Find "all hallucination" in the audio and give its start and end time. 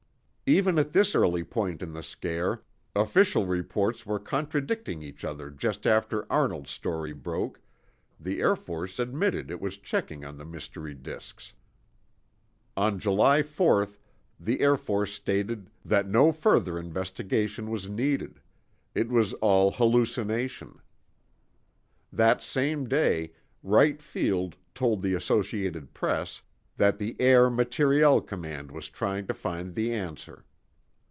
19.35-20.81